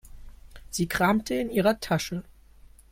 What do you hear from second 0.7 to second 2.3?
Sie kramte in ihrer Tasche.